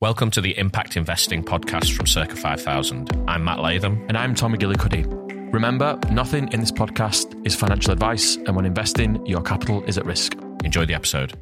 [0.00, 3.10] Welcome to the Impact Investing podcast from Circa 5000.
[3.26, 4.04] I'm Matt Latham.
[4.08, 5.52] And I'm Tom McGillycuddy.
[5.52, 10.04] Remember, nothing in this podcast is financial advice, and when investing, your capital is at
[10.04, 10.34] risk.
[10.64, 11.32] Enjoy the episode.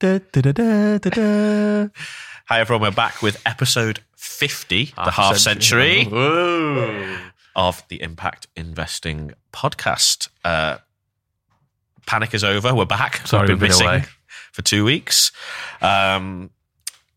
[0.00, 1.88] Da, da, da, da, da, da.
[2.46, 2.82] Hi, everyone.
[2.82, 6.04] We're back with episode 50, the Half half century.
[6.04, 7.16] century
[7.54, 10.28] of the Impact Investing podcast.
[10.42, 10.78] Uh,
[12.06, 12.74] panic is over.
[12.74, 13.26] We're back.
[13.26, 14.04] Sorry, We've we've been missing away.
[14.52, 15.32] for two weeks.
[15.82, 16.50] Um,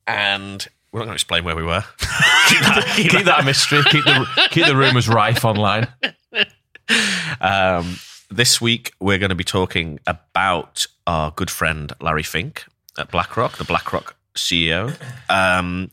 [0.08, 1.84] and we're not going to explain where we were.
[2.00, 3.82] keep that, keep that a mystery.
[3.90, 5.88] Keep the keep the rumours rife online.
[7.40, 7.98] Um,
[8.30, 12.66] this week, we're going to be talking about our good friend Larry Fink
[12.98, 14.96] at BlackRock, the BlackRock CEO,
[15.30, 15.92] um,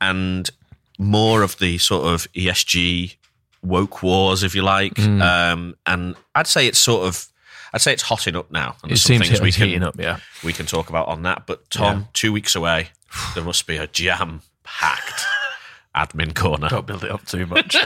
[0.00, 0.50] and
[0.98, 3.16] more of the sort of ESG
[3.62, 4.94] woke wars, if you like.
[4.94, 5.22] Mm.
[5.22, 7.28] Um, and I'd say it's sort of,
[7.72, 8.76] I'd say it's hotting up now.
[8.82, 9.98] And It seems things we it's can heating up.
[9.98, 10.18] Yeah.
[10.44, 11.46] we can talk about on that.
[11.46, 12.04] But Tom, Yeah.
[12.12, 12.88] two weeks away,
[13.34, 15.22] there must be a jam packed
[15.94, 16.68] admin corner.
[16.68, 17.76] Don't build it up too much.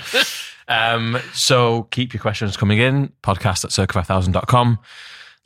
[0.68, 3.12] um, so keep your questions coming in.
[3.22, 4.78] Podcast at circa5000.com.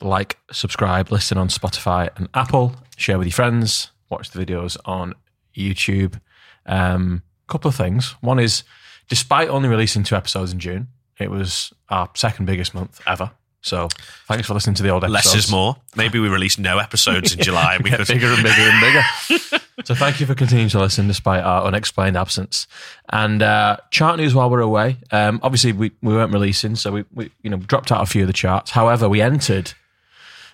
[0.01, 2.75] Like, subscribe, listen on Spotify and Apple.
[2.97, 3.91] Share with your friends.
[4.09, 5.13] Watch the videos on
[5.55, 6.19] YouTube.
[6.67, 8.11] Um, couple of things.
[8.21, 8.63] One is,
[9.09, 10.89] despite only releasing two episodes in June,
[11.19, 13.31] it was our second biggest month ever.
[13.61, 13.89] So
[14.27, 15.25] thanks for listening to the old episodes.
[15.35, 15.75] Less is more.
[15.95, 17.75] Maybe we release no episodes in July.
[17.75, 19.63] and We Get could bigger and bigger and bigger.
[19.83, 22.67] so thank you for continuing to listen despite our unexplained absence.
[23.09, 24.97] And uh, chart news while we're away.
[25.11, 28.21] Um, obviously, we, we weren't releasing, so we, we you know dropped out a few
[28.21, 28.71] of the charts.
[28.71, 29.73] However, we entered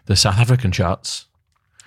[0.06, 1.26] the South African charts,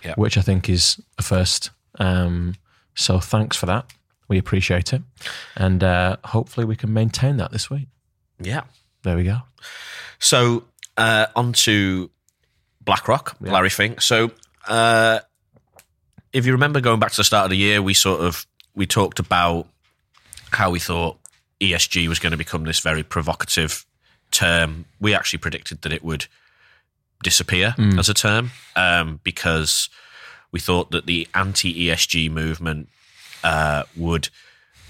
[0.05, 0.15] Yeah.
[0.17, 1.71] which I think is a first.
[1.99, 2.55] Um,
[2.95, 3.87] so thanks for that.
[4.29, 5.03] We appreciate it,
[5.57, 7.89] and uh, hopefully we can maintain that this week.
[8.41, 8.63] Yeah.
[9.03, 9.39] There we go.
[10.19, 10.65] So
[10.97, 12.11] uh, on to
[12.85, 13.53] BlackRock, Yeah.
[13.53, 14.01] Larry Fink.
[14.01, 14.31] So
[14.69, 15.21] uh,
[16.33, 18.87] if you remember going back to the start of the year, we sort of we
[18.87, 19.67] talked about
[20.53, 21.19] how we thought
[21.61, 23.85] ESG was going to become this very provocative
[24.31, 24.85] term.
[25.01, 26.27] We actually predicted that it would
[27.23, 27.99] disappear Mm.
[27.99, 29.89] as a term um, because
[30.53, 32.89] we thought that the anti ESG movement
[33.43, 34.29] uh, would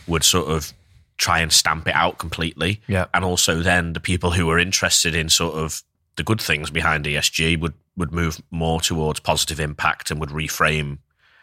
[0.06, 0.72] would sort of
[1.19, 3.06] try and stamp it out completely Yeah.
[3.15, 5.83] and also then the people who were interested in sort of
[6.16, 10.99] the good things behind ESG would would move more towards positive impact and would reframe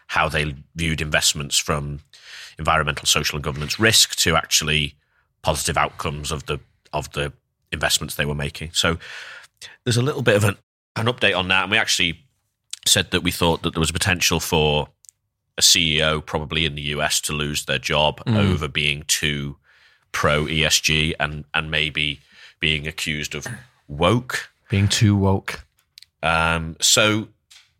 [0.08, 2.00] how they viewed investments from
[2.60, 4.96] environmental, social, and governance risk to actually
[5.42, 6.60] positive outcomes of the
[6.92, 7.34] of the
[7.72, 8.70] investments they were making.
[8.74, 8.98] So
[9.84, 10.58] there's a little bit of an,
[10.96, 12.20] an update on that, and we actually
[12.86, 14.90] said that we thought that there was potential for
[15.58, 18.38] a CEO probably in the US to lose their job Mm.
[18.38, 19.58] over being too
[20.12, 22.20] pro ESG and and maybe
[22.60, 23.48] being accused of
[23.88, 24.50] woke.
[24.70, 25.66] Being too woke.
[26.22, 27.28] Um, so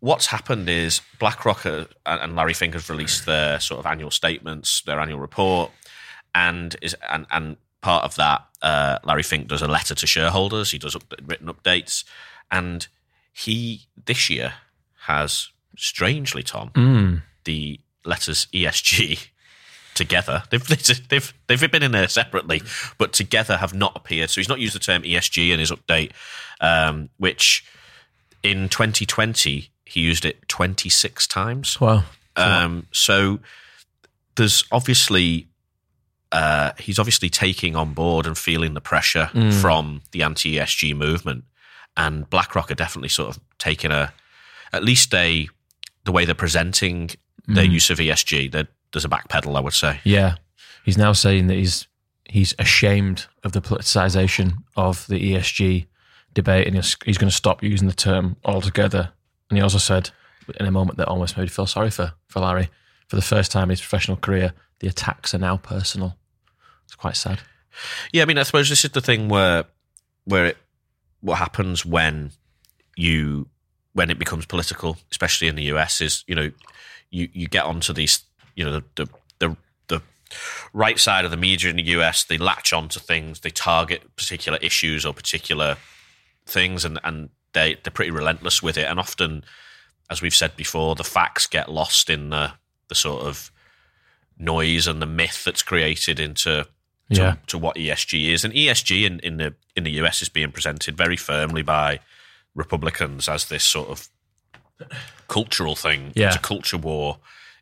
[0.00, 1.64] what's happened is BlackRock
[2.06, 5.70] and Larry Fink have released their sort of annual statements, their annual report,
[6.34, 10.70] and is and and part of that, uh, Larry Fink does a letter to shareholders.
[10.70, 12.04] He does up, written updates,
[12.50, 12.86] and
[13.32, 14.54] he this year
[15.06, 17.22] has strangely, Tom, Mm.
[17.44, 19.28] the letters ESG
[19.94, 20.42] together.
[20.50, 20.66] They've,
[21.08, 22.62] they've they've been in there separately,
[22.98, 24.30] but together have not appeared.
[24.30, 26.12] So he's not used the term ESG in his update,
[26.60, 27.64] um, which
[28.42, 31.80] in 2020 he used it 26 times.
[31.80, 32.04] Well,
[32.36, 33.38] Um, so
[34.36, 35.46] there's obviously
[36.32, 39.52] uh, he's obviously taking on board and feeling the pressure Mm.
[39.60, 41.44] from the anti ESG movement,
[41.96, 44.12] and BlackRock are definitely sort of taking a
[44.72, 45.48] at least a
[46.04, 47.10] the way they're presenting
[47.46, 47.70] their Mm.
[47.72, 48.50] use of ESG.
[48.50, 50.00] There, there's a backpedal, I would say.
[50.04, 50.36] Yeah,
[50.84, 51.86] he's now saying that he's
[52.24, 55.86] he's ashamed of the politicization of the ESG
[56.32, 59.12] debate, and he's, he's going to stop using the term altogether.
[59.50, 60.10] And he also said,
[60.58, 62.70] in a moment that almost made me feel sorry for for Larry,
[63.08, 66.16] for the first time in his professional career, the attacks are now personal.
[66.84, 67.40] It's quite sad.
[68.12, 69.64] Yeah, I mean, I suppose this is the thing where
[70.24, 70.56] where it
[71.20, 72.30] what happens when
[72.96, 73.48] you
[73.92, 76.50] when it becomes political, especially in the US, is you know
[77.10, 78.20] you you get onto these
[78.54, 79.56] you know the the the,
[80.72, 84.58] right side of the media in the US, they latch onto things, they target particular
[84.60, 85.76] issues or particular
[86.46, 89.44] things, and and they they're pretty relentless with it, and often,
[90.10, 92.52] as we've said before, the facts get lost in the
[92.88, 93.50] the sort of
[94.38, 96.66] noise and the myth that's created into
[97.12, 97.36] to, Yeah.
[97.46, 98.44] to what ESG is.
[98.44, 102.00] And ESG in, in the in the US is being presented very firmly by
[102.54, 104.08] Republicans as this sort of
[105.28, 106.12] cultural thing.
[106.14, 106.28] Yeah.
[106.28, 107.18] It's a culture war.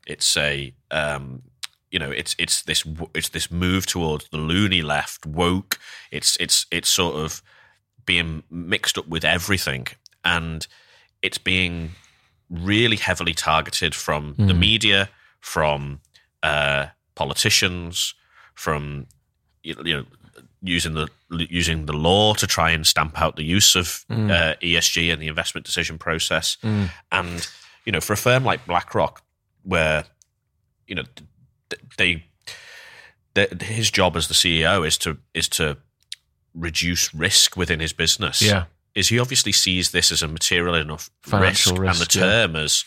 [0.06, 1.43] It's a um,
[1.90, 2.84] you know, it's it's this
[3.14, 5.78] it's this move towards the loony left, woke.
[6.10, 7.43] It's it's it's sort of
[8.06, 9.87] being mixed up with everything,
[10.25, 10.66] and
[11.22, 11.90] it's being
[12.50, 14.58] really heavily targeted from the Mm.
[14.58, 15.08] media,
[15.40, 16.00] from
[16.43, 18.14] uh, politicians,
[18.54, 19.06] from
[19.62, 20.04] you you know
[20.62, 25.10] using the using the law to try and stamp out the use of uh, ESG
[25.12, 26.56] in the investment decision process,
[27.10, 27.49] and
[27.84, 29.22] you know for a firm like BlackRock,
[29.62, 30.05] where
[30.87, 31.05] you know
[31.70, 32.25] th- they,
[33.64, 35.79] his job as the CEO is to is to
[36.55, 38.43] reduce risk within his business.
[38.43, 38.64] Yeah.
[38.94, 42.25] is he obviously sees this as a material enough Financial risk, and risk, the yeah.
[42.25, 42.85] term as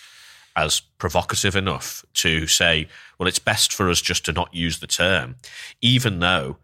[0.56, 2.88] as provocative enough to say,
[3.19, 5.36] well, it's best for us just to not use the term,
[5.81, 6.57] even though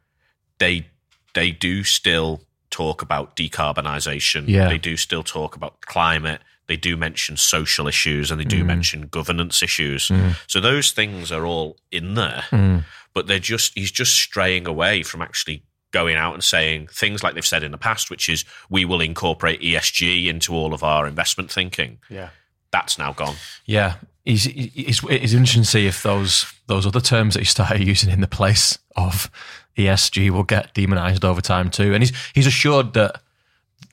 [0.59, 0.87] they
[1.33, 4.47] they do still talk about decarbonisation.
[4.47, 4.67] Yeah.
[4.67, 6.41] They do still talk about climate.
[6.71, 8.57] They do mention social issues and they Mm.
[8.57, 10.09] do mention governance issues.
[10.47, 12.85] So those things are all in there, Mm.
[13.13, 17.33] but they're just he's just straying away from actually going out and saying things like
[17.33, 21.05] they've said in the past, which is we will incorporate ESG into all of our
[21.07, 21.97] investment thinking.
[22.09, 22.29] Yeah.
[22.71, 23.35] That's now gone.
[23.65, 27.83] Yeah, he's, he's, it's interesting to see if those those other terms that he started
[27.93, 29.29] using in the place of
[29.77, 31.93] ESG will get demonized over time too.
[31.93, 33.21] And he's he's assured that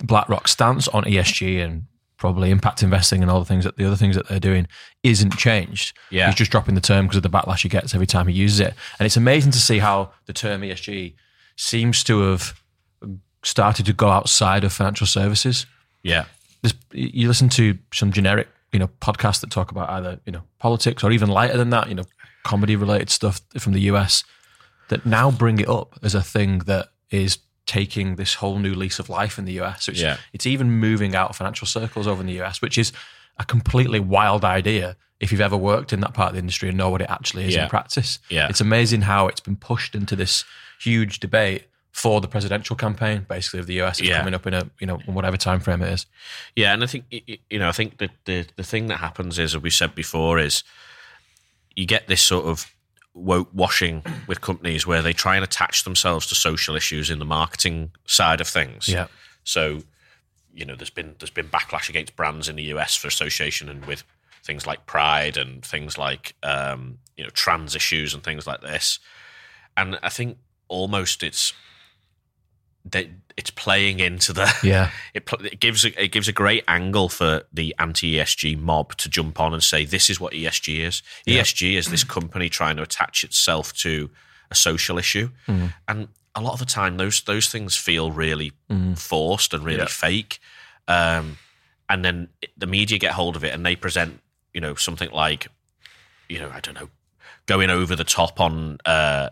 [0.05, 1.87] BlackRock's stance on ESG and
[2.19, 4.67] probably impact investing and all the things that the other things that they're doing
[5.03, 5.97] isn't changed.
[6.11, 6.27] Yeah.
[6.27, 8.61] he's just dropping the term because of the backlash he gets every time he uses
[8.61, 8.75] it.
[8.99, 11.15] And it's amazing to see how the term ESG
[11.57, 12.61] seems to have
[13.43, 15.65] started to go outside of financial services
[16.03, 16.25] Yeah.
[16.63, 20.43] there's, you listen to some generic, you know, podcasts that talk about either, you know,
[20.59, 22.05] politics or even lighter than that, you know,
[22.45, 24.25] comedy related stuff from the US
[24.89, 27.39] that now bring it up as a thing that is
[27.69, 29.85] taking this whole new lease of life in the US.
[29.85, 30.17] So it's, Yeah.
[30.33, 32.93] it's even moving out of financial circles over in the US, which is
[33.39, 36.79] a completely wild idea if you've ever worked in that part of the industry and
[36.79, 37.65] know what it actually is Yeah.
[37.65, 38.19] in practice.
[38.29, 38.49] Yeah.
[38.49, 40.45] It's amazing how it's been pushed into this
[40.81, 44.01] huge debate for the presidential campaign, basically, of the US.
[44.01, 44.19] Yeah.
[44.19, 46.07] coming up in a, you know, whatever time frame it is.
[46.57, 49.55] Yeah, and I think you know, I think that the the thing that happens is,
[49.55, 50.63] as we said before, is
[51.77, 52.73] you get this sort of
[53.19, 57.25] woke washing with companies where they try and attach themselves to social issues in the
[57.25, 58.89] marketing side of things.
[58.89, 59.09] Yeah.
[59.45, 59.81] So,
[60.53, 63.85] you know, there's been there's been backlash against brands in the US for association and
[63.85, 64.05] with
[64.45, 68.99] things like pride and things like um, you know trans issues and things like this.
[69.77, 70.39] And I think
[70.69, 71.53] almost it's
[72.85, 74.91] that it's playing into the Yeah.
[75.15, 79.09] it, it gives a, it gives a great angle for the anti ESG mob to
[79.09, 81.03] jump on and say this is what ESG is.
[81.27, 84.11] ESG is this company trying to attach itself to
[84.51, 88.53] a social issue, and a lot of the time those those things feel really
[88.97, 89.87] forced and really Yeah.
[89.87, 90.39] fake.
[90.87, 91.39] Um,
[91.89, 94.21] and then the media get hold of it and they present
[94.55, 95.49] you know something like
[96.29, 96.89] you know I don't know
[97.47, 98.79] going over the top on.
[98.85, 99.29] Uh,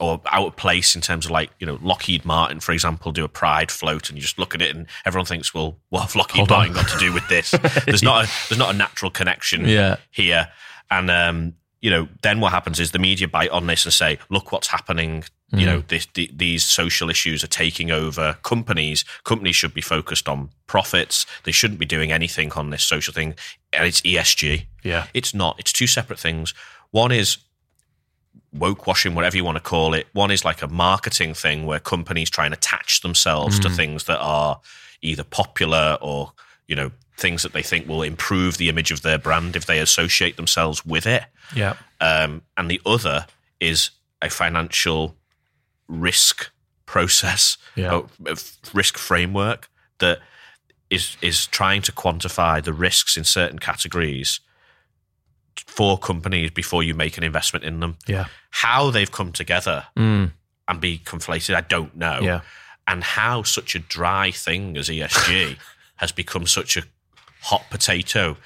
[0.00, 3.24] or out of place in terms of like you know Lockheed Martin, for example, do
[3.24, 6.14] a Pride float, and you just look at it, and everyone thinks, well, what have
[6.16, 6.58] Lockheed Hold on.
[6.58, 7.50] Martin got to do with this?
[7.86, 9.96] There's not a there's not a natural connection Yeah.
[10.10, 10.48] here,
[10.90, 14.18] and um, you know, then what happens is the media bite on this and say,
[14.30, 15.24] look what's happening.
[15.50, 19.06] You know, this, the, these social issues are taking over companies.
[19.24, 21.24] Companies should be focused on profits.
[21.44, 23.34] They shouldn't be doing anything on this social thing,
[23.72, 24.66] and it's ESG.
[24.84, 25.06] Yeah.
[25.14, 25.56] It's not.
[25.58, 26.52] It's two separate things.
[26.90, 27.38] One is
[28.52, 30.06] woke washing, whatever you want to call it.
[30.12, 34.18] One is like a marketing thing where companies try and attach themselves to things that
[34.20, 34.60] are
[35.02, 36.32] either popular or,
[36.66, 39.80] you know, things that they think will improve the image of their brand if they
[39.80, 41.24] associate themselves with it.
[41.54, 41.74] Yeah.
[42.00, 43.26] Um, and the other
[43.60, 43.90] is
[44.22, 45.14] a financial
[45.88, 46.50] risk
[46.86, 48.02] process, Yeah.
[48.26, 48.36] a
[48.72, 49.68] risk framework
[49.98, 50.20] that
[50.90, 54.40] is is trying to quantify the risks in certain categories
[55.66, 57.96] for companies before you make an investment in them.
[58.06, 58.26] Yeah.
[58.50, 60.32] How they've come together Mm.
[60.68, 62.20] and be conflated, I don't know.
[62.22, 62.40] Yeah.
[62.86, 65.56] And how such a dry thing as ESG
[65.96, 66.82] has become such a
[67.42, 68.36] hot potato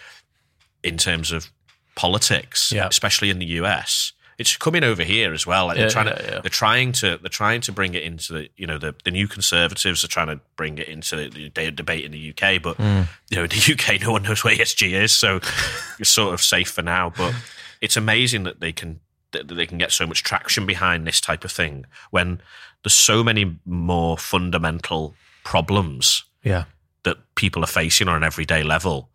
[0.83, 1.51] in terms of
[1.95, 2.89] politics, Yeah.
[2.89, 4.13] especially in the US.
[4.43, 5.67] It's coming over here as well.
[5.67, 6.41] Like Yeah, they're trying yeah, to yeah.
[6.43, 9.27] they're trying to they're trying to bring it into the you know the, the new
[9.27, 13.03] conservatives are trying to bring it into the de- debate in the UK, but Hmm.
[13.31, 15.41] you know in the UK no one knows what ESG is, so
[15.99, 17.11] it's sort of safe for now.
[17.17, 17.35] But
[17.81, 19.01] it's amazing that they can
[19.33, 22.41] that they can get so much traction behind this type of thing when
[22.85, 26.65] there's so many more fundamental problems Yeah.
[27.05, 29.09] that people are facing on an everyday level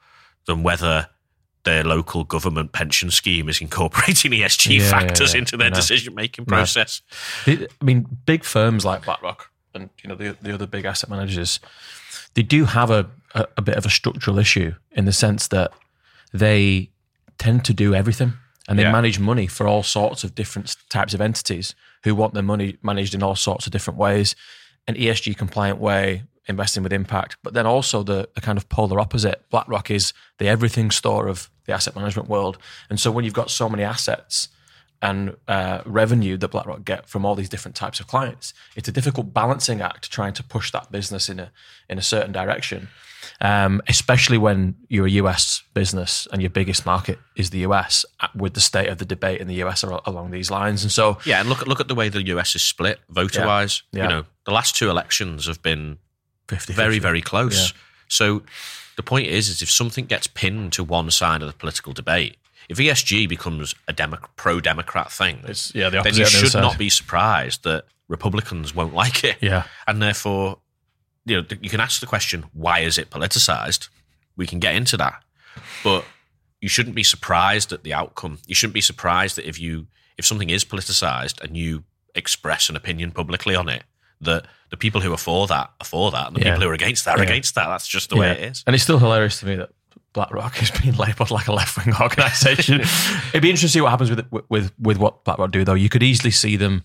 [0.46, 1.10] than whether
[1.68, 5.40] their local government pension scheme is incorporating ESG Yeah, factors yeah.
[5.40, 7.02] into their decision making process.
[7.46, 11.60] I mean, big firms like BlackRock and you know the the other big asset managers,
[12.36, 13.02] they do have a,
[13.36, 15.72] a, a bit of a structural issue in the sense that
[16.34, 16.90] they
[17.38, 18.34] tend to do everything
[18.68, 18.92] and they Yeah.
[18.92, 23.14] manage money for all sorts of different types of entities who want their money managed
[23.16, 24.36] in all sorts of different ways,
[24.88, 29.00] an ESG compliant way, investing with impact, but then also the, the kind of polar
[29.00, 29.44] opposite.
[29.50, 32.58] BlackRock is the everything store of the asset management world,
[32.90, 34.50] and so when you've got so many assets
[35.02, 38.54] and uh, revenue that BlackRock get from all these different types of clients.
[38.76, 41.52] It's a difficult balancing act trying to push that business in a
[41.90, 42.90] in a certain direction,
[43.40, 48.28] um, especially when you're a US business and your biggest market is the US, uh,
[48.36, 50.84] with the state of the debate in the US are along these lines.
[50.84, 53.46] And so, Yeah, and look at look at the way the US is split voter
[53.46, 53.84] wise.
[53.92, 54.04] Yeah.
[54.04, 56.00] You know, the last two elections have been
[56.50, 57.72] 50 very, very close.
[57.72, 57.78] Yeah.
[58.08, 58.42] So
[58.96, 62.38] the point is, is if something gets pinned to one side of the political debate,
[62.70, 66.62] if ESG becomes a demo- pro-democrat thing, It's- yeah, the then you should side.
[66.62, 69.38] not be surprised that Republicans won't like it.
[69.42, 69.64] Yeah.
[69.86, 70.60] and therefore,
[71.26, 73.90] you know, you can ask the question, why is it politicized?
[74.38, 75.24] We can get into that,
[75.84, 76.06] but
[76.62, 78.40] you shouldn't be surprised at the outcome.
[78.48, 79.88] You shouldn't be surprised that if you
[80.18, 81.84] if something is politicized and you
[82.16, 83.84] express an opinion publicly on it,
[84.22, 86.52] that the people who are for that are for that, and the Yeah.
[86.52, 87.30] people who are against that are Yeah.
[87.30, 87.68] against that.
[87.68, 88.64] That's just the way it is.
[88.68, 89.70] And it's still hilarious to me that
[90.14, 92.82] BlackRock is being labelled like a left wing organisation.
[93.30, 95.74] It'd be interesting to see what happens with, with with what BlackRock do, though.
[95.76, 96.84] You could easily see them,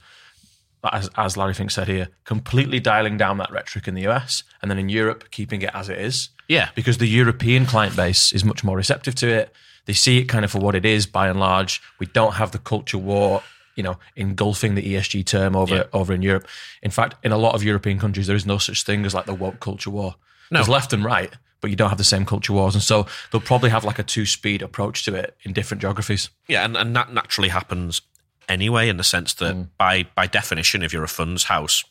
[0.93, 4.71] as, as Larry Fink said here, completely dialing down that rhetoric in the US and
[4.71, 6.29] then in Europe, keeping it as it is.
[6.49, 6.69] Yeah.
[6.75, 9.55] Because the European client base is much more receptive to it.
[9.87, 11.81] They see it kind of for what it is by and large.
[11.99, 13.43] We don't have the culture war.
[13.75, 15.83] You know, engulfing the ESG term over Yeah.
[15.93, 16.47] over in Europe.
[16.83, 19.27] In fact, in a lot of European countries, there is no such thing as like
[19.27, 20.17] the woke culture war.
[20.51, 20.59] No.
[20.59, 22.75] There's left and right, but you don't have the same culture wars.
[22.75, 26.29] And so they'll probably have like a two speed approach to it in different geographies.
[26.49, 28.03] Yeah, and, and that naturally happens
[28.49, 29.69] anyway, in the sense that Mm.
[29.79, 31.85] by by definition, if you're a funds house,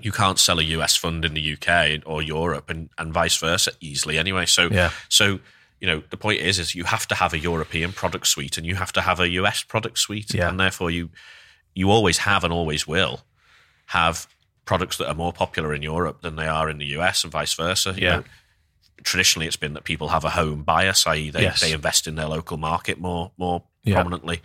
[0.00, 3.70] you can't sell a US fund in the UK or Europe, and, and vice versa
[3.80, 4.46] easily anyway.
[4.46, 4.90] So Yeah.
[5.08, 5.38] so
[5.82, 8.64] you know the point is is you have to have a European product suite and
[8.66, 10.48] you have to have a US product suite, Yeah.
[10.48, 11.10] and therefore you
[11.74, 13.16] you always have and always will
[13.86, 14.26] have
[14.64, 17.54] products that are more popular in Europe than they are in the US, and vice
[17.54, 17.90] versa.
[17.96, 18.16] You Yeah.
[18.16, 18.24] know,
[19.02, 21.60] traditionally it's been that people have a home bias, i.e., they, Yes.
[21.60, 23.94] they invest in their local market more more Yeah.
[23.96, 24.40] prominently.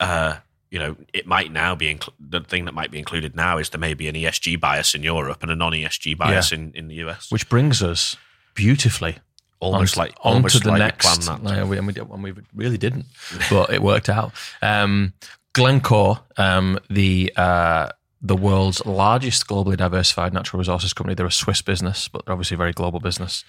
[0.00, 0.32] Uh,
[0.72, 3.68] you know, it might now be incl- the thing that might be included now is
[3.70, 6.58] there may be an ESG bias in Europe and a non ESG bias Yeah.
[6.58, 7.30] in, in the US.
[7.30, 8.16] Which brings us
[8.54, 9.18] beautifully
[9.62, 11.28] almost like onto the like next.
[11.28, 13.06] like, we, and we, and we really didn't,
[13.50, 14.32] but it worked out.
[14.60, 15.14] Um,
[15.54, 17.88] Glencore, um, the uh,
[18.20, 22.54] the world's largest globally diversified natural resources company, they're a Swiss business, but they're obviously
[22.54, 23.44] a very global business.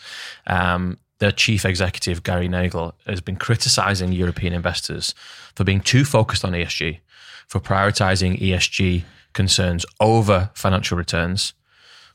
[0.47, 5.13] Um, their chief executive Gary Nagle has been criticizing European investors
[5.55, 6.99] for being too focused on ESG,
[7.47, 9.03] for prioritizing ESG
[9.33, 11.53] concerns over financial returns.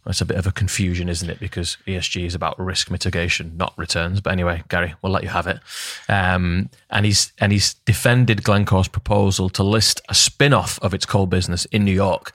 [0.08, 1.38] It's a bit of a confusion, isn't it?
[1.38, 4.20] Because ESG is about risk mitigation, not returns.
[4.20, 5.60] But anyway, Gary, we'll let you have it.
[6.08, 11.26] Um, and he's and he's defended Glencore's proposal to list a spin-off of its coal
[11.26, 12.32] business in New York,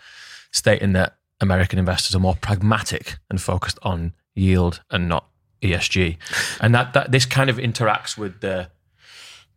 [0.51, 5.27] stating that American investors are more pragmatic and focused on yield and not
[5.61, 6.17] ESG.
[6.59, 8.69] And that, that this kind of interacts with the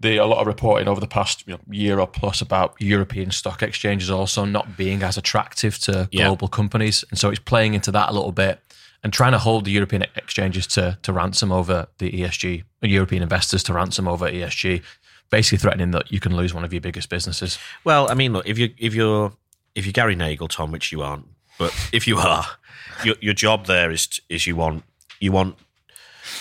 [0.01, 3.31] the a lot of reporting over the past you know, year or plus about European
[3.31, 6.27] stock exchanges also not being as attractive to Yeah.
[6.27, 8.61] global companies, and so it's playing into that a little bit
[9.03, 13.63] and trying to hold the European exchanges to to ransom over the ESG, European investors
[13.65, 14.83] to ransom over ESG,
[15.31, 17.59] basically threatening that you can lose one of your biggest businesses.
[17.85, 19.33] Well, I mean, look, if you if you're
[19.75, 21.27] if you're Gary Nagle, Tom, which you aren't,
[21.59, 22.45] but if you are,
[23.05, 24.85] your your job there is is you want
[25.21, 25.57] you want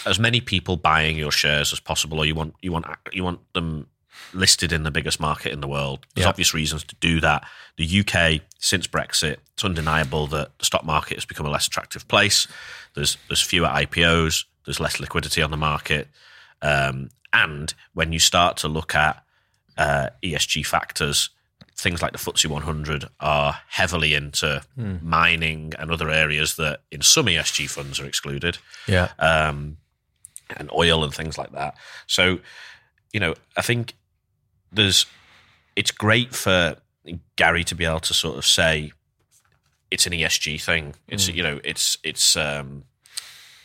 [0.05, 3.39] as many people buying your shares as possible, or you want you want you want
[3.53, 3.87] them
[4.33, 6.05] listed in the biggest market in the world.
[6.13, 6.29] There's Yeah.
[6.29, 7.47] obvious reasons to do that.
[7.77, 12.07] The UK, since Brexit, it's undeniable that the stock market has become a less attractive
[12.07, 12.47] place.
[12.95, 14.45] There's there's fewer IPOs.
[14.65, 16.07] There's less liquidity on the market,
[16.61, 19.23] um, and when you start to look at
[19.77, 21.29] uh, ESG factors,
[21.75, 27.25] things like the FTSE 100 are heavily into mining and other areas that in some
[27.27, 28.57] ESG funds are excluded
[28.87, 29.77] Yeah, um,
[30.57, 31.75] and oil and things like that.
[32.07, 32.39] So,
[33.13, 33.93] you know, I think
[34.71, 35.05] there's
[35.75, 36.77] it's great for
[37.35, 38.91] Gary to be able to sort of say
[39.91, 40.95] it's an ESG thing.
[41.07, 42.83] It's you know, it's it's um,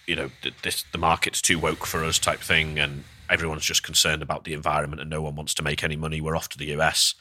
[0.07, 0.31] you know,
[0.63, 4.53] this the market's too woke for us type thing, and everyone's just concerned about the
[4.53, 6.21] environment, and no one wants to make any money.
[6.21, 7.15] We're off to the US.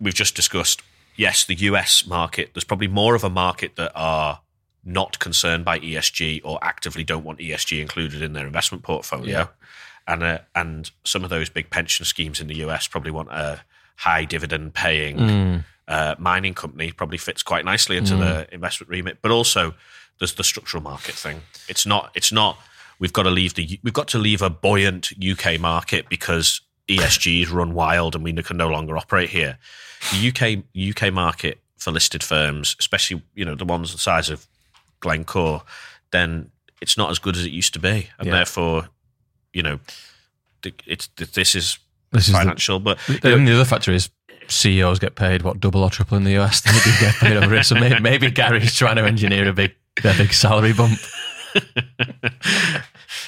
[0.00, 0.82] We've just discussed.
[1.16, 2.50] Yes, the US market.
[2.54, 4.40] There's probably more of a market that are
[4.88, 9.38] not concerned by ESG or actively don't want ESG included in their investment portfolio.
[9.38, 9.46] Yeah.
[10.06, 13.60] And uh, and some of those big pension schemes in the US probably want a
[13.96, 15.64] high dividend paying Mm.
[15.86, 16.90] uh, mining company.
[16.92, 19.18] Probably fits quite nicely into the investment remit.
[19.20, 19.74] But also
[20.18, 21.42] there's the structural market thing.
[21.68, 22.10] It's not.
[22.14, 22.58] It's not.
[22.98, 23.78] We've got to leave the.
[23.82, 28.56] We've got to leave a buoyant UK market because ESGs run wild and we can
[28.56, 29.58] no longer operate here.
[30.12, 30.64] The UK
[30.96, 34.46] UK market for listed firms, especially you know the ones the size of
[35.00, 35.62] Glencore,
[36.10, 36.50] then
[36.80, 38.32] it's not as good as it used to be, and Yeah.
[38.32, 38.88] therefore,
[39.52, 39.80] you know,
[40.86, 41.78] it's this is
[42.12, 42.80] This is the- financial.
[42.80, 44.10] but The, the other factor is
[44.48, 47.36] CEOs get paid what double or triple in the US than they do get paid
[47.36, 47.62] over here.
[47.62, 49.74] So maybe, maybe Gary's trying to engineer a big
[50.04, 50.98] a big salary bump.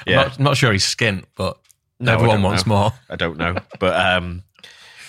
[0.07, 1.59] yeah, Not, not sure he's skint, but
[1.99, 2.75] No, everyone wants know.
[2.75, 2.93] more.
[3.09, 4.43] I don't know, but um,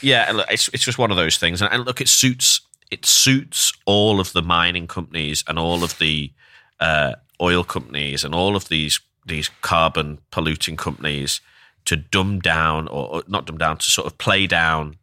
[0.02, 3.06] yeah, look, it's it's just one of those things, and, and look, it suits it
[3.06, 6.32] suits all of the mining companies and all of the
[6.82, 11.42] uh, oil companies and all of these these carbon polluting companies
[11.86, 14.98] to dumb down or, or not dumb down to sort of play down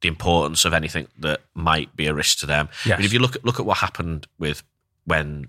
[0.00, 2.68] the importance of anything that might be a risk to them.
[2.86, 4.62] I mean, if you look at look at what happened with
[5.04, 5.48] when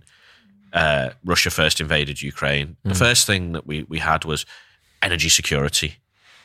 [0.73, 4.45] uh, Russia first invaded Ukraine, the first thing that we, we had was
[5.01, 5.95] energy security.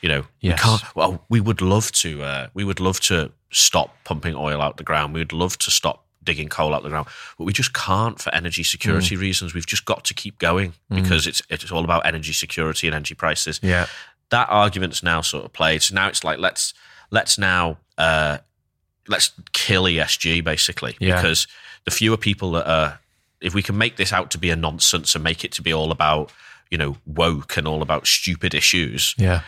[0.01, 0.59] You know, Yes.
[0.59, 0.95] we can't.
[0.95, 2.21] Well, we would love to.
[2.21, 5.13] Uh, we would love to stop pumping oil out the ground.
[5.15, 8.33] We would love to stop digging coal out the ground, but we just can't for
[8.35, 9.53] energy security reasons.
[9.53, 13.15] We've just got to keep going because it's it's all about energy security and energy
[13.15, 13.85] prices Yeah.
[14.29, 15.81] that argument's now sort of played.
[15.83, 16.73] So now it's like let's
[17.11, 18.39] let's now uh,
[19.07, 21.15] let's kill ESG basically Yeah.
[21.15, 21.47] because
[21.85, 22.99] the fewer people that are
[23.41, 25.71] if we can make this out to be a nonsense and make it to be
[25.73, 26.31] all about
[26.71, 29.41] you know woke and all about stupid issues Yeah.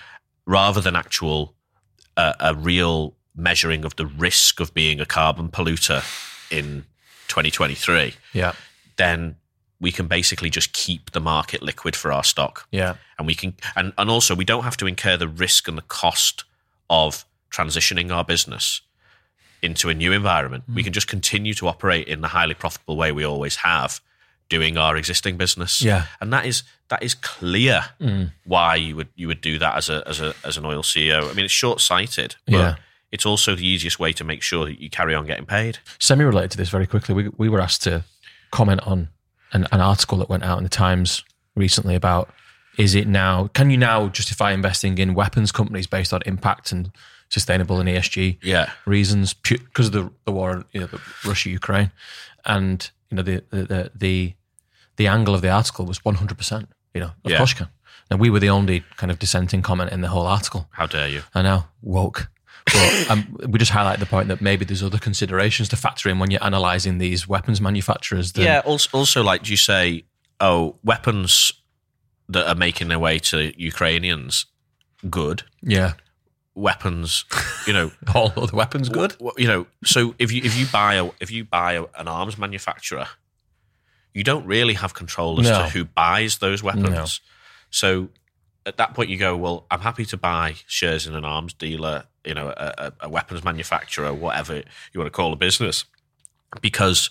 [0.46, 1.55] rather than actual
[2.15, 6.01] uh, a real measuring of the risk of being a carbon polluter
[6.51, 6.86] in
[7.27, 8.54] 2023 Yeah.
[8.98, 9.36] then
[9.80, 12.96] we can basically just keep the market liquid for our stock Yeah.
[13.18, 15.84] and we can and, and also we don't have to incur the risk and the
[15.84, 16.44] cost
[16.89, 18.82] of transitioning our business
[19.62, 20.86] into a new environment we mm.
[20.86, 24.00] can just continue to operate in the highly profitable way we always have
[24.50, 26.06] doing our existing business Yeah.
[26.22, 28.32] and that is that is clear mm.
[28.46, 31.30] why you would you would do that as a as a as an oil ceo
[31.30, 32.75] i mean it's short-sighted but Yeah.
[33.12, 36.24] It's also the easiest way to make sure that you carry on getting paid Semi
[36.24, 38.04] related to this very quickly, we, we were asked to
[38.52, 39.10] comment on
[39.54, 41.24] an, an article that went out in the Times
[41.56, 42.30] recently about
[42.78, 46.92] is it now, can you now justify investing in weapons companies based on impact and
[47.30, 51.92] sustainable and ESG yeah reasons because of the, the war, you know, the Russia Ukraine,
[52.46, 54.34] and you know the the the
[54.98, 56.70] the, angle of the article was one hundred percent.
[56.93, 57.38] You know, of Yeah.
[57.38, 57.67] course you can.
[58.10, 60.67] And we were the only kind of dissenting comment in the whole article.
[60.72, 62.30] how dare you I know, woke.
[62.73, 66.19] But um, we just highlight the point that maybe there's other considerations to factor in
[66.19, 68.34] when you're analysing these weapons manufacturers.
[68.36, 68.62] Yeah.
[68.65, 70.03] Also, also, like, do you say,
[70.39, 71.51] oh, weapons
[72.30, 74.45] that are making their way to Ukrainians,
[75.10, 75.43] good.
[75.62, 75.93] yeah.
[76.56, 77.23] Weapons,
[77.67, 79.12] you know, All other weapons, good.
[79.19, 79.67] w- you know.
[79.86, 83.08] So if you if you buy a if you buy a, an arms manufacturer,
[84.12, 85.60] you don't really have control as No.
[85.62, 87.21] to who buys those weapons.
[87.69, 88.10] So
[88.67, 92.03] at that point, you go, well, I'm happy to buy shares in an arms dealer,
[92.25, 94.56] you know, a, a, weapons manufacturer, whatever
[94.93, 95.86] you want to call a business,
[96.62, 97.10] because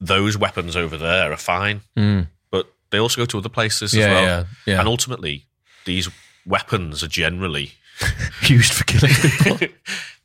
[0.00, 2.28] those weapons over there are fine, Mm.
[2.50, 4.22] but they also go to other places Yeah, as well.
[4.22, 4.78] yeah, yeah.
[4.80, 5.46] And ultimately,
[5.86, 6.08] these
[6.46, 7.72] weapons are generally
[8.42, 9.68] Used for killing people.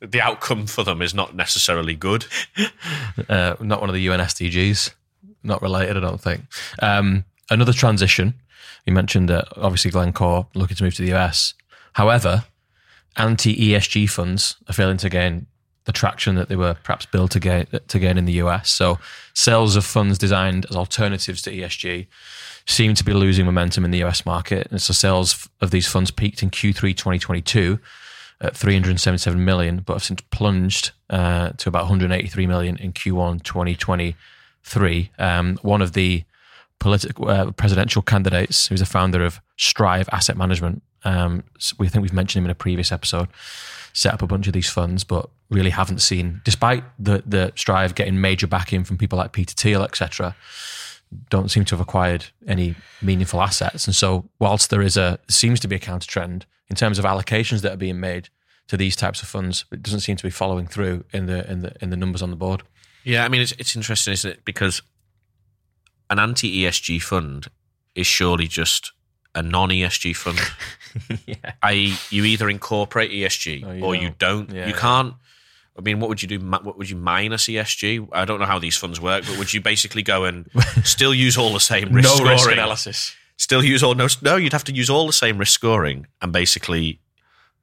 [0.00, 2.26] the outcome for them is not necessarily good.
[3.28, 4.90] uh, not one of the UN SDGs.
[5.44, 6.42] Not related, I don't think.
[6.82, 8.34] Um, another transition.
[8.86, 11.54] You mentioned that obviously Glencore looking to move to the US.
[11.94, 12.44] However,
[13.16, 15.46] anti ESG funds are failing to gain
[15.84, 18.70] the traction that they were perhaps built to gain, to gain in the US.
[18.70, 18.98] So,
[19.34, 22.06] sales of funds designed as alternatives to ESG
[22.66, 24.68] seem to be losing momentum in the US market.
[24.70, 27.78] And so, sales of these funds peaked in Q3 2022
[28.40, 35.10] at 377 million, but have since plunged uh, to about 183 million in Q1 2023.
[35.18, 36.24] Um, one of the
[36.80, 42.02] political uh, presidential candidates, who's the founder of Strive Asset Management, um, s- we think
[42.02, 43.28] we've mentioned him in a previous episode,
[43.92, 47.94] set up a bunch of these funds, but really haven't seen, despite the the Strive
[47.94, 50.34] getting major backing from people like Peter Thiel, etc.
[51.28, 55.58] Don't seem to have acquired any meaningful assets, and so whilst there is a seems
[55.60, 58.28] to be a counter trend in terms of allocations that are being made
[58.68, 61.60] to these types of funds, it doesn't seem to be following through in the in
[61.60, 62.62] the in the numbers on the board.
[63.02, 64.44] Yeah, I mean, it's, it's interesting, isn't it?
[64.44, 64.82] Because
[66.10, 67.46] an anti ESG fund
[67.94, 68.92] is surely just
[69.34, 70.38] a non ESG fund.
[71.26, 74.48] yeah, I.e., you either incorporate ESG Oh, you or you don't.
[74.48, 74.56] don't.
[74.56, 75.14] Yeah, you can't.
[75.78, 76.38] I mean, what would you do?
[76.40, 78.08] What would you minus ESG?
[78.12, 80.50] I don't know how these funds work, but would you basically go and
[80.84, 82.52] still use all the same risk scoring?
[82.52, 83.14] analysis.
[83.36, 84.06] Still use all no?
[84.20, 87.00] No, you'd have to use all the same risk scoring and basically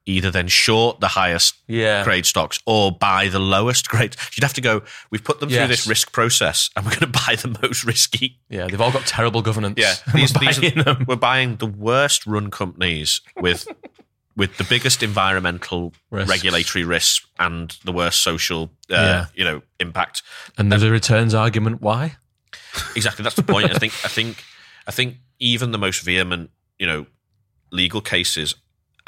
[0.08, 2.02] either then short the highest Yeah.
[2.02, 4.16] grade stocks or buy the lowest grade.
[4.34, 4.82] You'd have to go.
[5.10, 8.38] We've put them through this risk process, and we're going to buy the most risky.
[8.48, 9.74] Yeah, they've all got terrible governance.
[9.76, 13.68] Yeah, We're these, these buying are, we're buying the worst run companies with
[14.36, 16.30] with the biggest environmental Risks.
[16.30, 19.26] regulatory risks and the worst social, uh, Yeah.
[19.34, 20.22] you know, impact.
[20.56, 21.82] And there's a returns argument.
[21.82, 22.16] Why?
[22.94, 23.72] Exactly, that's the point.
[23.74, 24.44] I think, I think,
[24.86, 27.06] I think even the most vehement, you know,
[27.72, 28.54] legal cases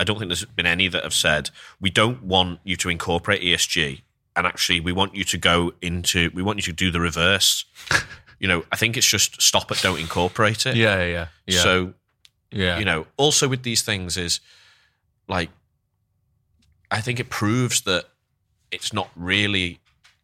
[0.00, 3.42] I don't think there's been any that have said we don't want you to incorporate
[3.42, 4.00] ESG,
[4.34, 7.66] and actually we want you to go into we want you to do the reverse.
[8.40, 10.74] you know, I think it's just stop it, don't incorporate it.
[10.74, 11.60] Yeah, yeah, yeah.
[11.60, 11.92] So
[12.50, 14.40] yeah, you know, also with these things is
[15.28, 15.50] like,
[16.90, 18.06] I think it proves that
[18.70, 19.80] it's not really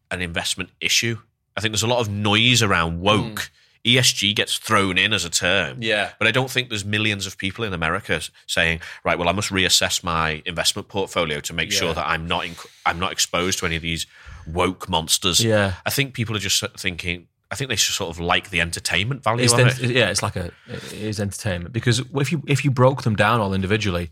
[0.09, 1.19] an investment issue.
[1.55, 3.21] I think there's a lot of noise around woke.
[3.21, 3.49] Mm.
[3.85, 5.77] ESG gets thrown in as a term.
[5.81, 6.11] Yeah.
[6.19, 9.49] But I don't think there's millions of people in America saying, right, well, I must
[9.49, 11.79] reassess my investment portfolio to make Yeah.
[11.79, 14.05] sure that I'm not in, I'm not exposed to any of these
[14.45, 15.43] woke monsters.
[15.43, 15.73] Yeah.
[15.85, 17.27] I think people are just thinking.
[17.49, 19.91] I think they sort of like the entertainment value It's of ent- it.
[19.91, 23.39] yeah, it's like a it is entertainment because if you if you broke them down
[23.39, 24.11] all individually,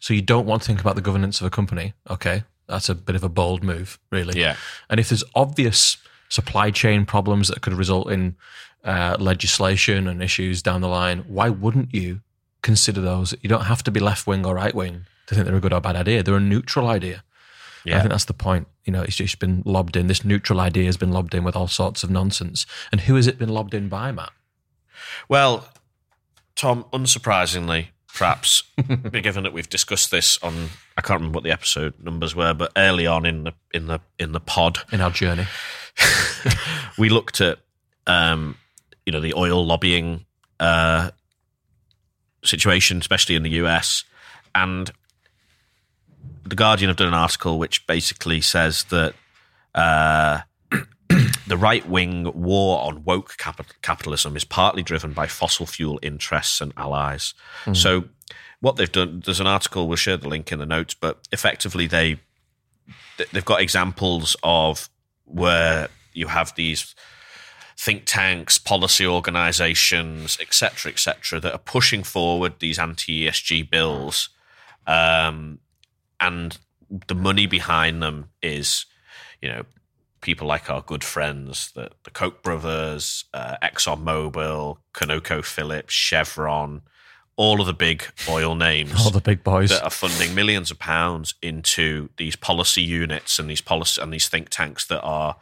[0.00, 1.94] so you don't want to think about the governance of a company.
[2.10, 4.38] Okay, that's a bit of a bold move, really.
[4.38, 4.56] Yeah.
[4.90, 5.96] And if there's obvious
[6.28, 8.36] supply chain problems that could result in
[8.84, 12.20] uh, legislation and issues down the line, why wouldn't you
[12.62, 13.34] consider those?
[13.42, 15.72] You don't have to be left wing or right wing to think they're a good
[15.72, 16.22] or bad idea.
[16.22, 17.24] They're a neutral idea.
[17.86, 18.66] I think that's the point.
[18.84, 20.06] You know, it's just been lobbed in.
[20.06, 22.64] This neutral idea has been lobbed in with all sorts of nonsense.
[22.90, 24.32] And who has it been lobbed in by, Matt?
[25.28, 25.68] Well,
[26.56, 28.62] Tom, unsurprisingly, perhaps,
[29.12, 32.72] given that we've discussed this on, I can't remember what the episode numbers were, but
[32.76, 35.46] early on in the in the in the pod, in our journey.
[36.98, 37.58] we looked at,
[38.06, 38.56] um,
[39.06, 40.24] you know, the oil lobbying
[40.60, 41.10] uh,
[42.44, 44.04] situation, especially in the US,
[44.54, 44.90] and
[46.44, 49.14] the Guardian have done an article which basically says that
[49.74, 50.40] uh,
[51.46, 56.60] the right wing war on woke capi- capitalism is partly driven by fossil fuel interests
[56.60, 57.34] and allies.
[57.74, 58.04] So,
[58.60, 61.86] what they've done, there's an article, we'll share the link in the notes, but effectively
[61.86, 62.18] they
[63.32, 64.88] they've got examples of
[65.24, 66.94] where you have these
[67.84, 74.30] think tanks, policy organizations, etc., etc., that are pushing forward these anti ESG bills,
[74.86, 75.58] um,
[76.18, 76.58] and
[77.08, 78.86] the money behind them is,
[79.42, 79.64] you know,
[80.22, 86.80] people like our good friends, the, the Koch brothers, uh, ExxonMobil, ConocoPhillips, Chevron,
[87.36, 89.68] all of the big oil names All the big boys.
[89.70, 94.28] that are funding millions of pounds into these policy units and these policy and these
[94.28, 95.36] think tanks that are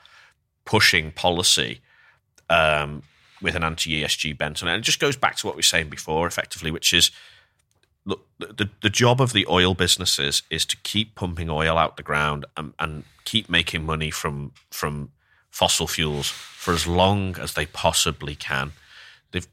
[0.65, 1.83] pushing policy
[2.53, 3.03] um,
[3.41, 4.75] with an anti ESG bent on it.
[4.75, 7.11] And it just goes back to what we were saying before, effectively, which is
[8.05, 12.03] look, the, the job of the oil businesses is to keep pumping oil out the
[12.03, 15.11] ground and, and keep making money from from
[15.51, 18.73] fossil fuels for as long as they possibly can.
[19.33, 19.47] They've,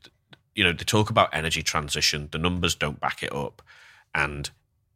[0.55, 2.29] you know, they talk about energy transition.
[2.31, 3.62] The numbers don't back it up,
[4.13, 4.49] and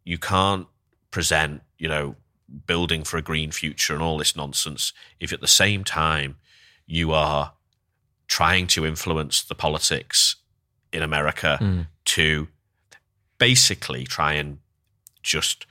[0.04, 0.68] you can't
[1.12, 2.16] present, you know,
[2.68, 6.36] building for a green future and all this nonsense if at the same time
[6.86, 7.54] you are
[8.38, 10.38] trying to influence the politics
[10.92, 11.86] in America Mm.
[12.06, 12.48] to
[13.38, 14.58] basically try and
[15.22, 15.68] just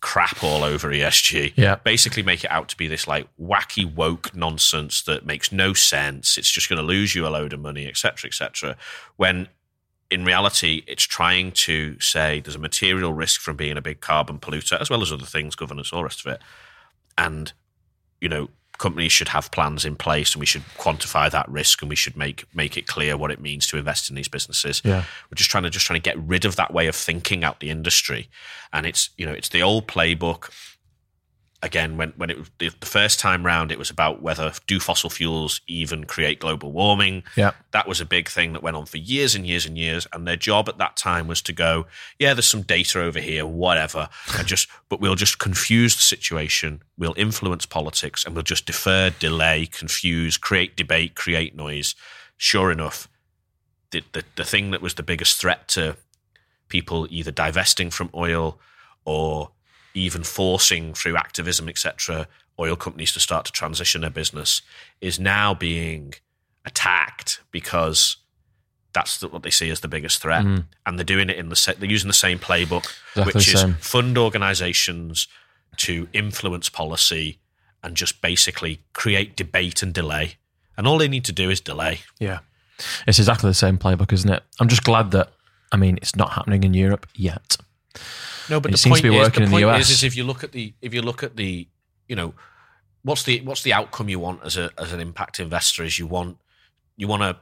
[0.00, 1.54] crap all over ESG.
[1.56, 1.76] Yeah.
[1.76, 6.36] Basically make it out to be this like wacky woke nonsense that makes no sense.
[6.36, 8.76] It's just going to lose you a load of money, etc., etc.
[9.16, 9.48] When
[10.10, 14.38] in reality, it's trying to say there's a material risk from being a big carbon
[14.38, 16.40] polluter, as well as other things, governance, all the rest of it.
[17.16, 17.52] And,
[18.20, 21.88] you know, companies should have plans in place and we should quantify that risk and
[21.88, 24.80] we should make make it clear what it means to invest in these businesses.
[24.84, 25.04] Yeah.
[25.30, 27.60] We're just trying to just trying to get rid of that way of thinking out
[27.60, 28.30] the industry.
[28.72, 30.50] And it's you know, it's the old playbook.
[31.60, 35.10] Again, when when it was the, first time round, it was about whether do fossil
[35.10, 37.24] fuels even create global warming.
[37.34, 37.50] Yeah.
[37.72, 40.06] That was a big thing that went on for years and years and years.
[40.12, 41.86] And their job at that time was to go,
[42.18, 44.08] yeah, there's some data over here, whatever.
[44.36, 46.82] And just, but we'll just confuse the situation.
[46.96, 51.96] We'll influence politics and we'll just defer, delay, confuse, create debate, create noise.
[52.36, 53.08] Sure enough,
[53.90, 55.96] the, the, the thing that was the biggest threat to
[56.68, 58.58] people either divesting from oil
[59.04, 59.50] or
[59.98, 62.26] even forcing through activism, etc.,
[62.60, 64.62] oil companies to start to transition their business
[65.00, 66.14] is now being
[66.64, 68.16] attacked because
[68.92, 70.64] that's the, what they see as the biggest threat, mm.
[70.86, 73.74] and they're doing it in the they're using the same playbook, Exactly which is same.
[73.74, 75.28] fund organisations
[75.76, 77.38] to influence policy
[77.82, 80.34] and just basically create debate and delay.
[80.76, 82.00] And all they need to do is delay.
[82.18, 82.40] Yeah.
[83.06, 84.42] It's exactly the same playbook, isn't it?
[84.60, 85.32] I'm just glad that,
[85.72, 87.56] I mean, it's not happening in Europe yet.
[88.50, 89.90] No, but It the seems point to be is, working the in the point US.
[89.90, 91.66] is, is if you look at the if you look at the
[92.08, 92.34] you know
[93.02, 96.06] what's the what's the outcome you want as a as an impact investor is you
[96.06, 96.36] want
[96.96, 97.36] you want to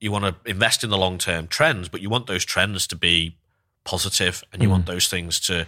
[0.00, 2.96] you want to invest in the long term trends, but you want those trends to
[2.96, 3.36] be
[3.84, 5.66] positive and you want those things to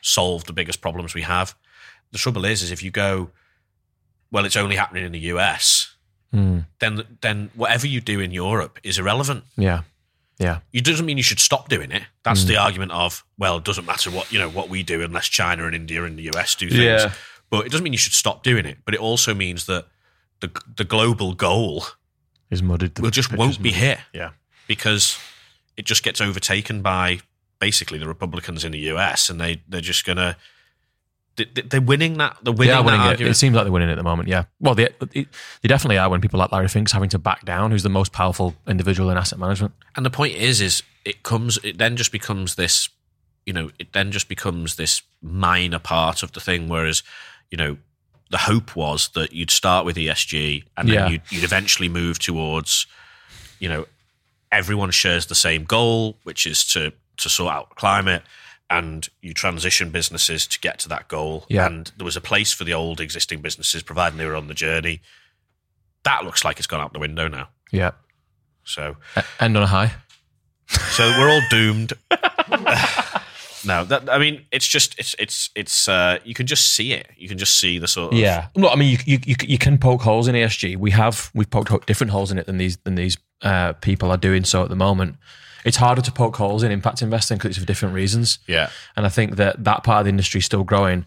[0.00, 1.54] solve the biggest problems we have.
[2.12, 3.30] The trouble is, is if you go,
[4.32, 5.94] well, it's only happening in the US,
[6.34, 6.66] Mm.
[6.80, 9.82] then then whatever you do in Europe is irrelevant Yeah.
[10.38, 10.60] Yeah.
[10.72, 12.02] It doesn't mean you should stop doing it.
[12.22, 12.62] That's the mm.
[12.62, 15.74] argument of well, it doesn't matter what you know what we do unless China and
[15.74, 16.82] India and the US do things.
[16.82, 17.12] Yeah.
[17.50, 18.78] But it doesn't mean you should stop doing it.
[18.84, 19.86] But it also means that
[20.40, 21.84] the the global goal
[22.50, 22.94] Is muddied.
[22.94, 24.30] The will just won't be hit Yeah.
[24.66, 25.18] because
[25.76, 27.20] it just gets overtaken by
[27.58, 30.36] basically the Republicans in the US, and they they're just gonna they,
[31.70, 33.04] they're winning that they're winning, They winning it.
[33.04, 33.30] argument.
[33.30, 34.28] It seems like they're winning at the moment.
[34.28, 34.44] Yeah.
[34.60, 35.26] Well, they they
[35.66, 38.54] definitely are when people like Larry Fink's having to back down, who's the most powerful
[38.66, 39.74] individual in asset management.
[39.96, 42.88] And the point is, is it comes, it then just becomes this,
[43.46, 46.68] you know, it then just becomes this minor part of the thing.
[46.68, 47.02] Whereas,
[47.50, 47.76] you know,
[48.30, 51.08] the hope was that you'd start with ESG and then Yeah.
[51.08, 52.86] you'd, you'd eventually move towards,
[53.58, 53.86] you know,
[54.52, 58.22] everyone shares the same goal, which is to to sort out climate,
[58.70, 61.46] and you transition businesses to get to that goal.
[61.48, 61.66] Yeah.
[61.66, 64.54] And there was a place for the old existing businesses, providing they were on the
[64.54, 65.00] journey.
[66.04, 67.48] That looks like it's gone out the window now.
[67.72, 67.92] Yeah.
[68.64, 68.96] So
[69.40, 69.92] End on a high.
[70.68, 71.94] so we're all doomed.
[73.64, 77.08] no, that I mean, it's just it's it's it's uh, you can just see it.
[77.16, 78.48] You can just see the sort of Yeah.
[78.54, 80.76] Look, I mean, you, you you you can poke holes in ESG.
[80.76, 84.18] We have we've poked different holes in it than these than these uh, people are
[84.18, 85.16] doing so at the moment.
[85.68, 88.38] It's harder to poke holes in impact investing because it's for different reasons.
[88.46, 91.04] yeah And I think that that part of the industry is still growing.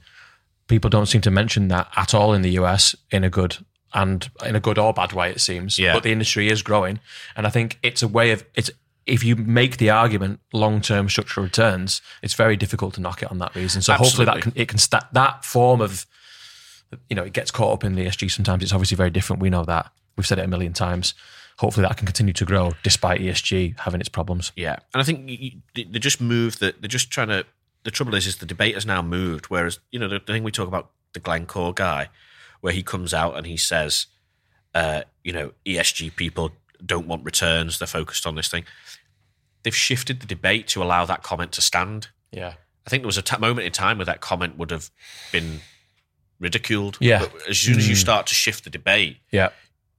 [0.68, 3.58] People don't seem to mention that at all in the US in a good
[3.94, 5.78] and in a good or bad way, it seems.
[5.78, 5.94] Yeah.
[5.94, 7.00] But the industry is growing.
[7.36, 8.72] And I think it's a way of it's
[9.06, 13.32] if you make the argument long term structural returns, it's very difficult to knock it
[13.32, 13.82] on that reason.
[13.82, 16.06] So hopefully that can it can sta that form of
[17.10, 18.64] you know, it gets caught up in the ESG sometimes.
[18.64, 19.42] It's obviously very different.
[19.42, 19.92] We know that.
[20.16, 21.14] We've said it a million times.
[21.62, 24.52] Hopefully that can continue to grow despite ESG having its problems.
[24.56, 24.78] yeah.
[24.94, 27.46] And I think you, they just moved that they're just trying to.
[27.84, 29.46] The trouble is, is the debate has now moved.
[29.46, 32.10] Whereas you know the, the thing we talk about the Glencore guy,
[32.62, 34.08] where he comes out and he says,
[34.76, 36.52] uh, you know, ESG people
[36.86, 37.78] don't want returns.
[37.80, 38.64] They're focused on this thing.
[39.64, 42.08] They've shifted the debate to allow that comment to stand.
[42.32, 42.54] Yeah.
[42.88, 44.90] I think there was a t- moment in time where that comment would have
[45.32, 45.60] been
[46.40, 46.98] ridiculed.
[47.00, 47.20] Yeah.
[47.20, 49.50] But as soon as you start to shift the debate, Yeah.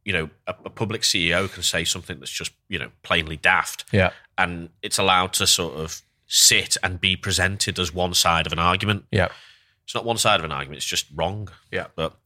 [0.05, 3.85] You know, a, a public CEO can say something that's just, you know, plainly daft.
[3.93, 4.11] Yeah.
[4.37, 8.59] And it's allowed to sort of sit and be presented as one side of an
[8.59, 9.05] argument.
[9.11, 9.29] Yeah.
[9.85, 11.49] It's not one side of an argument, it's just wrong.
[11.71, 11.87] Yeah.
[11.95, 12.17] But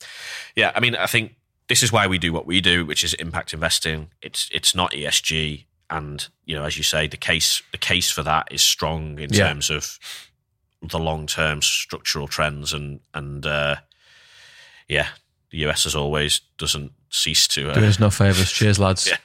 [0.55, 1.35] yeah, I mean, I think
[1.69, 4.11] this is why we do what we do, which is impact investing.
[4.23, 5.65] It's it's not ESG.
[5.91, 9.33] And, you know, as you say, the case the case for that is strong in
[9.33, 9.49] Yeah.
[9.49, 9.99] terms of
[10.83, 13.77] the long term structural trends and and uh
[14.89, 15.09] yeah,
[15.51, 18.52] the US as always doesn't cease to Doing uh, us no favours.
[18.52, 19.09] Cheers, lads.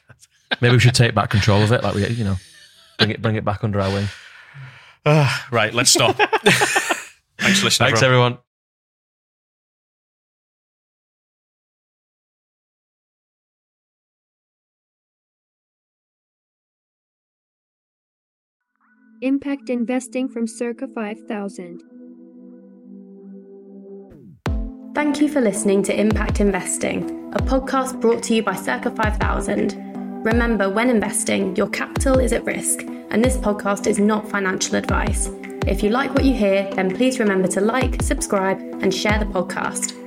[0.52, 0.58] Yeah.
[0.60, 2.36] Maybe we should take back control of it, like we, you know,
[2.98, 4.08] bring it, bring it back under our wing.
[5.50, 6.18] right, let's stop.
[7.38, 7.88] Thanks for listening.
[7.88, 8.34] Thanks, everyone.
[8.34, 8.38] everyone.
[19.22, 21.91] Impact Investing from Circa 5000.
[25.02, 30.24] Thank you for listening to Impact Investing, a podcast brought to you by Circa 5000.
[30.24, 35.28] Remember, when investing, your capital is at risk, and this podcast is not financial advice.
[35.66, 39.26] If you like what you hear, then please remember to like, subscribe, and share the
[39.26, 40.01] podcast.